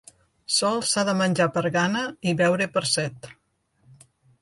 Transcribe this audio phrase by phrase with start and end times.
[0.55, 2.03] Sols s'ha de menjar per gana
[2.33, 3.33] i beure per set.